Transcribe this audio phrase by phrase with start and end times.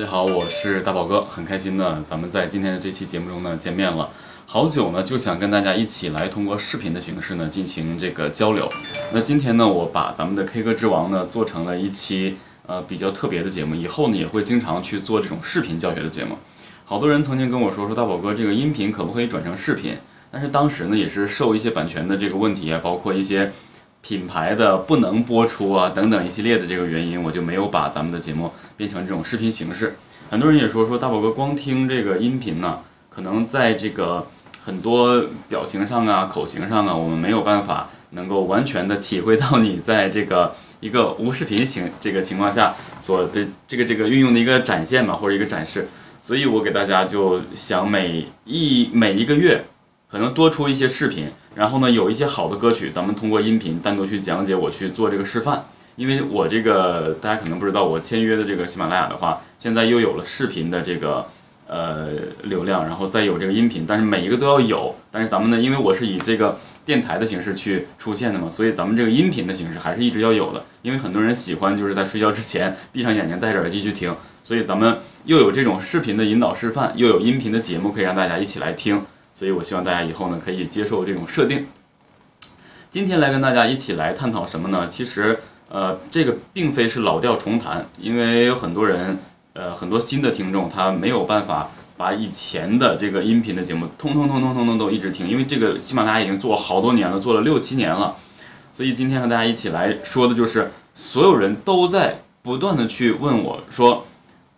[0.00, 4.08] 大家好，我是大宝哥，很开心呢，咱们在今天的这期节目中呢见面了。
[4.46, 8.66] 好久呢就想跟大家一起来通过视频的形式呢进行这个交流。
[9.12, 16.38] 那今天呢，我把咱们的 K 歌之王呢做成了一期呃比较特别的节目，以后呢也会经常去做这种视频教学的节目。
[16.86, 19.94] 好多人曾经跟我说说大宝哥这个音频可不可以转成视频？
[20.30, 23.52] 但是当时呢也是受一些版权的这个问题啊，包括一些
[24.02, 29.96] 品牌的不能播出啊等等一系列的这个原因，我就没有把咱们的节目变成这种视频形式。
[30.30, 34.26] 很多人也说说大宝哥光听这个音频呢，可能在这个
[34.64, 45.88] 很多表情上啊、口型上啊，我们没有办法能够完全的体会到你在这个一个无视频情这个情况下所的这个这个运用的一个展现嘛，或者一个展示。
[46.22, 49.64] 所以我给大家就想每一每一个月，
[50.10, 55.64] 可能多出一些视频，然后呢有一些好的歌曲，咱们通过音频单独去讲解，我去做这个示范。
[55.96, 61.26] 因为我这个大家可能不知道，我签约的这个喜马拉雅的话，现在又有了视频的这个
[61.66, 62.08] 呃
[62.44, 64.94] 流量，然后再有这个音频，但是每一个都要有。
[65.10, 70.64] 但是咱们呢，因为我是以这个电台的形式去出现的嘛，所以咱们这个音频的形式还是一直要有的。
[70.80, 79.02] 因为很多人喜欢就是在睡觉之前闭上眼睛戴着耳机去听，所以咱们又有这种视频的引导示范，又有音频的节目可以让大家一起来听。
[79.40, 81.66] 所以我希望大家以后呢可以接受这种设定。
[82.90, 84.86] 今天来跟大家一起来探讨什么呢？
[84.86, 85.40] 其实。
[85.72, 89.16] 呃，这个并非是老调重弹，因为有很多人，
[89.52, 98.16] 呃，很多新的听众，他没有办法把以前的这个音频的节目通通通通通通都一直听，因为这个喜马拉雅已经做好多年了，做了六七年了，
[98.74, 104.04] 所以今天和大家一起来说的就是，所有人都在不断的去问我说，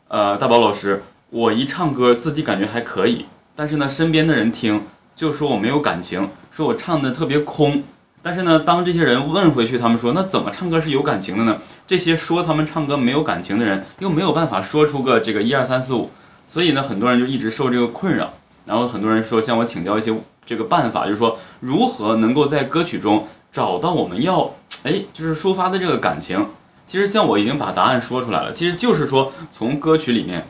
[0.08, 4.82] 呃，大宝老师，我一唱歌自己感觉还可以，但是呢，身边的人听
[5.14, 7.82] 就说我没有感情，说我唱的特别空。
[8.24, 11.58] 但是呢，当这些人问回去，他们说那怎么唱歌是有感情的呢？
[11.86, 16.08] 这些说他们唱歌没有感情的人，又没有办法说出个这个一二三四五，
[16.46, 18.32] 所以呢，很多人就一直受这个困扰。
[18.64, 20.14] 然后很多人说向我请教一些
[20.46, 24.54] 这个办法，就是说如何能够在歌曲中找到我们要
[24.84, 26.46] 哎就是抒发的这个感情。
[26.86, 30.46] 其实像我已经把答案说出来了，其实就是说从歌曲里面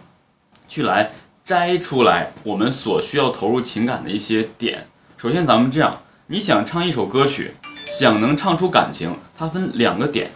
[0.69, 1.11] 去来
[1.45, 4.87] 摘出来我们所需要投入情感的一些点。
[5.17, 6.01] 首先咱们这样。
[6.29, 7.53] 你想唱一首歌曲，
[7.85, 10.31] 想能唱出感情，它分两个点。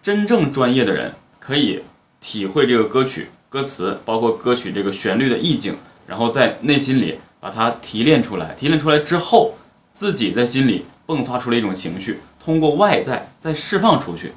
[0.00, 1.82] 真正专业的人可以
[2.20, 8.54] 体会这个歌曲歌词，包括歌曲这个旋律的意境，然后在内心里把它提炼出来。
[8.54, 9.54] 提炼出来之后，
[9.92, 14.32] 自己在心里迸发出了一种情绪，通过外在再释放出去。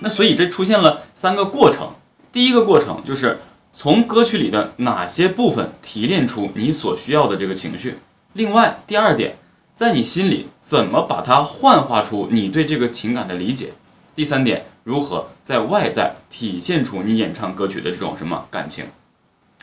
[0.00, 1.90] 那所以这出现了三个过程。
[2.32, 3.38] 第一个过程就是
[3.80, 7.94] 从歌曲里的哪些部分提炼出你所需要的这个情绪。
[8.32, 9.36] 另外，第二点。
[9.76, 13.72] 在你心里怎么把它幻化出你对这个情感的理解？
[14.16, 18.86] 第三点，如何在外在体现出你演唱歌曲的这种什么感情？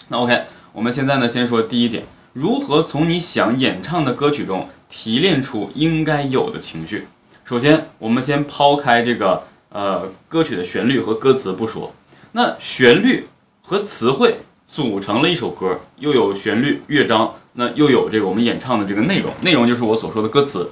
[0.07, 7.05] 那 OK，我们现在呢先说第一点，如何从你想演唱的歌曲中提炼出应该有的情绪？
[7.43, 11.93] 首先，我们先抛开这个呃歌曲的旋律和歌词不说，
[12.31, 13.27] 那旋律
[13.67, 14.35] 和词汇
[14.67, 17.33] 组成了一首歌，又有旋律乐章。
[17.53, 20.69] 那又有这个我们演唱的这个内容，内容就是我所说的歌词。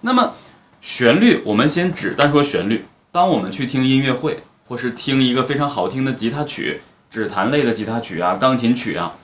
[0.00, 0.32] 那么
[0.80, 2.84] 旋律，我们先只单说旋律。
[3.12, 9.14] 当我们去听音乐会，或是听一个非常好听的吉他曲，指弹类的吉他曲啊、钢琴曲啊，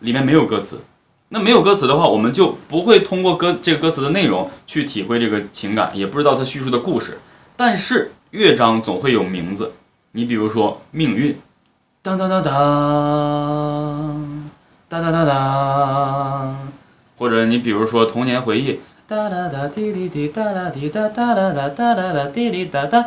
[0.00, 0.80] 里面没有歌词。
[1.28, 7.18] 那没有歌词的话，我们就不会通过歌这个歌词的内容去体会这个情感，也不知道它叙述的故事。
[7.54, 9.72] 但是乐章总会有名字，
[10.12, 11.36] 你比如说命运，
[12.04, 12.52] 当当当当。
[14.88, 16.68] 当当当当，
[17.16, 23.04] 或者你比如说童年回忆，哒哒哒滴滴滴哒哒滴哒哒哒哒哒哒滴滴哒哒，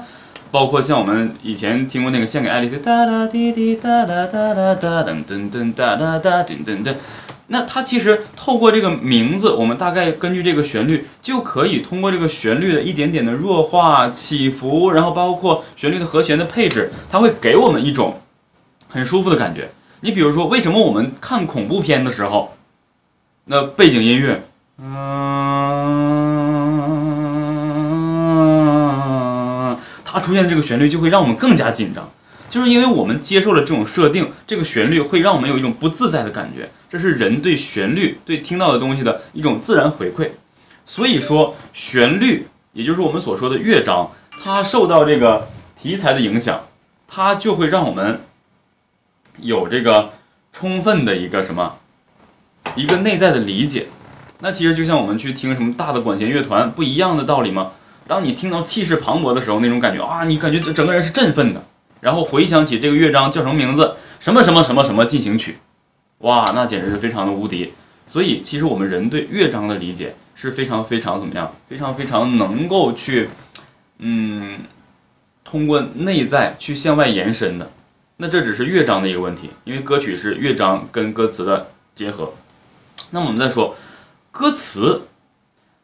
[0.50, 6.96] 包括像我们以前听过那个献给爱丽丝，哒哒滴滴哒哒哒哒哒噔噔噔哒哒哒噔噔噔，
[7.48, 18.16] 那它其实透过这个名字，我们大概根据这个旋律，就可以通过这个旋律的一点点的弱化起伏，然后包括旋律的和弦的配置，它会给我们一种
[18.96, 19.70] 很舒服的感觉。
[20.00, 22.56] 你比如说，为什么我们看恐怖片的时候，
[23.44, 24.42] 那背景音乐，
[24.78, 24.88] 嗯，
[30.06, 32.10] 它出现这个旋律就会让我们更加紧张，
[32.50, 40.30] 就是因为我们接受了这种设定，这个旋律会让我们有一种不自在的感觉，这是人对旋律、对听到的东西的一种自然回馈。
[40.86, 44.10] 所以说，旋律也就是我们所说的乐章，
[44.42, 46.62] 它受到这个题材的影响，
[47.10, 48.22] 它就会让我们。
[49.40, 50.12] 有这个
[50.54, 51.78] 充分的一个什么，
[52.76, 53.88] 一个内在的理解，
[54.40, 57.72] 那其实就像我们去听什么大的管弦乐团不一样的道理吗？
[58.08, 61.64] 当你听到气势磅礴的时候，那种感觉啊，你感觉整个人是振奋的。
[62.02, 65.58] 然后回想起这个乐章叫什么名字，什么什么什么什么进行曲，
[66.20, 67.74] 哇，那简直是非常的无敌。
[68.06, 73.30] 所以其实我们人对乐章的理解是非常非常怎么样，非常非常能够去，
[73.98, 74.60] 嗯，
[75.44, 77.72] 通过内在去向外延伸的。
[78.18, 82.34] 那这只是乐章的一个问题，因为歌曲是乐章跟歌词的结合。
[83.12, 83.76] 那我们再说
[84.32, 85.02] 歌词，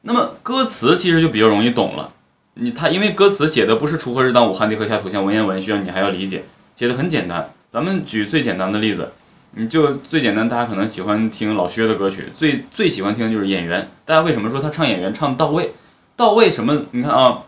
[0.01, 2.13] 那么歌词其实就比较容易懂了。
[2.53, 6.43] 你他因为歌词写的不是锄禾日当午，汗滴禾下土，像文言文需要你还要理解，
[6.75, 7.49] 写的很简单。
[7.71, 9.11] 咱们举最简单的例子，
[9.51, 13.81] 你就最简单，大家可能喜欢听老薛的歌曲，最最喜欢听的就是《演员》。
[14.05, 15.73] 大家为什么说他唱演员唱到位？
[16.17, 16.83] 到位什么？
[16.91, 17.43] 你看啊，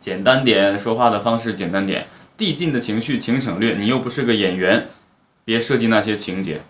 [0.00, 2.06] 简单点，说话的方式简单点，
[2.38, 3.74] 递进的情绪请省略。
[3.74, 4.86] 你又不是个演员，
[5.44, 6.62] 别设计那些情节。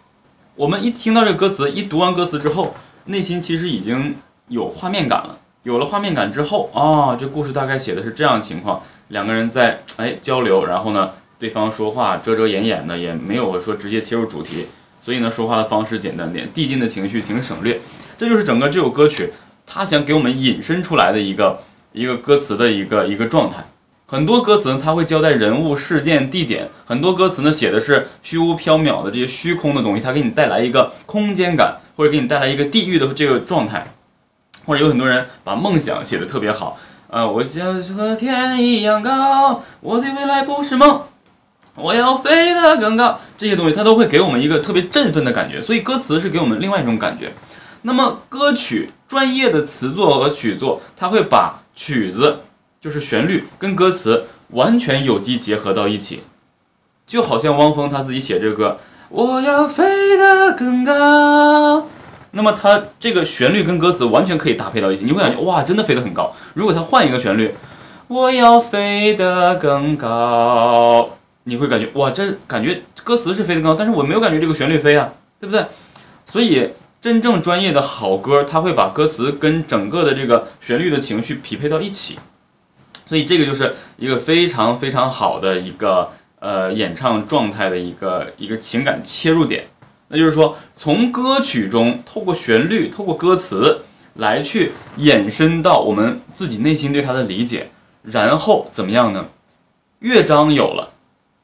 [0.57, 2.75] 我们一听到这个歌词，一读完歌词之后，
[3.05, 4.17] 内心其实已经
[4.49, 5.39] 有画面感了。
[5.65, 14.67] 有了画面感之后啊，这故事大概写的是这样情况：两个人在哎交流，然后呢，对方说话遮遮掩掩的，也没有说直接切入主题，
[15.03, 17.79] 所以呢，说话的方式简单点，递进的情绪请省略。
[18.17, 19.31] 这就是整个这首歌曲
[19.67, 21.63] 他想给我们引申出来的一个
[21.93, 23.65] 一个歌词的一个一个状态。
[24.11, 33.87] 很多歌词呢，它会交代人物、事件、地点；很多歌词呢，写的是虚无缥缈的这些虚空的东西，它给你带来一个空间感，或者给你带来一个地狱的这个状态。
[34.65, 36.79] 或者有很多人把梦想写的特别好，
[37.09, 41.03] 呃，我想和天一样高，我的未来不是梦，
[41.75, 43.21] 我要飞得更高。
[43.37, 47.31] 这些东西它都会给我们一个特别振奋的感觉，所以歌词是给我们另外一种感觉。
[47.83, 52.41] 那么歌曲专业的词作和曲作，它会把曲子
[52.81, 56.23] 就是旋律跟歌词完全有机结合到一起，
[57.07, 58.79] 就好像汪峰他自己写这歌，
[59.09, 61.89] 我要飞得更高。
[62.33, 66.35] 那么它这个旋律跟歌词完全可以搭配到一起，你会感觉哇，真的飞得很高。
[66.55, 67.53] 如果它换一个旋律，
[68.07, 71.11] 我要飞得更高，
[71.45, 75.11] 你会感觉哇，这感觉歌词是飞得高，但是我没有感觉这个旋律飞啊，
[75.41, 75.65] 对不对？
[76.27, 76.71] 所以
[77.01, 82.19] 真正专业的好歌，它会把歌词跟整个的这个旋律的情绪匹配到一起，
[83.09, 86.11] 所以这个就是一个非常非常好的一个
[86.41, 89.65] 呃演唱状态的一个一个情感切入点。
[90.09, 93.81] 那就是说，从歌曲中透过旋律、透过歌词
[94.15, 97.69] 来去延伸到我们自己内心对它的理解，
[98.03, 99.27] 然后怎么样呢？
[100.01, 100.93] 乐章有了，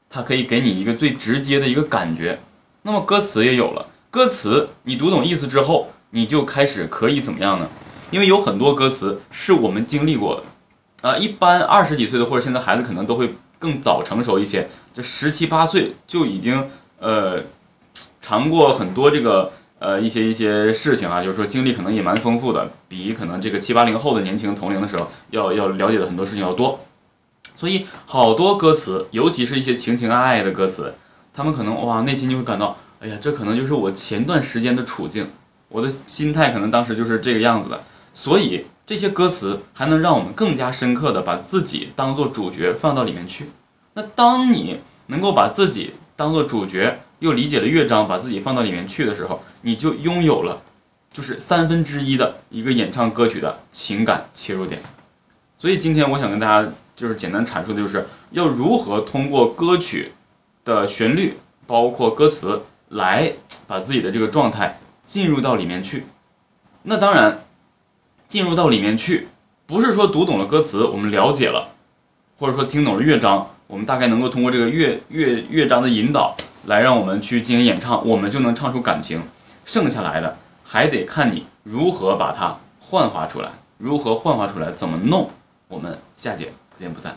[0.09, 2.39] 它可以给你一个最直接的一个感觉。
[2.83, 7.67] 那么歌词也有了，歌词你读懂意思之后，你就开始可以怎么样呢？
[8.11, 10.43] 因为有很多歌词是我们经历过的
[11.01, 16.69] 啊，一般二十几岁的或者现在孩子可能都会更早成熟一些，这十七八岁就已经
[16.99, 17.43] 呃。
[18.19, 26.79] 尝过很多这个呃一些一些事情啊，就是说经历可能也蛮丰富的，比可能这个七八零后的年轻同龄的时候要要了解的很多事情要多，
[27.55, 30.95] 所以好多歌词，尤其是一些情情爱爱的歌词，
[31.35, 35.27] 他们可能哇内心就会感到，哎呀，这可能就是我前段时间的处境，
[35.69, 43.49] 我的心态可能当时就是这个样子的，所以这些歌词还能让我们更加深刻的把自己当做主角放到里面去。
[43.93, 50.61] 那当你能够把自己当做主角，又理解了乐章，把自己放到里面去的时候，你就拥有了，
[51.11, 54.81] 就是三分之一的一个演唱歌曲的情感切入点。
[55.57, 60.11] 所以今天我想跟大家就是简单阐述的，就是要如何通过歌曲
[60.63, 63.33] 的旋律，包括歌词，来
[63.65, 66.03] 把自己的这个状态进入到里面去。
[66.83, 67.44] 那当然，
[68.27, 69.27] 进入到里面去，
[69.65, 71.69] 不是说读懂了歌词，我们了解了，
[72.37, 76.35] 或者说听懂了乐章，我们大概能够通过这个乐乐乐章的引导。
[76.67, 79.21] 来让我们去进行演唱，我们就能唱出感情。
[79.65, 85.29] 剩下来的还得看你如何把它幻化出来，如何幻化出来，怎么弄。
[85.67, 87.15] 我们下节不见不散。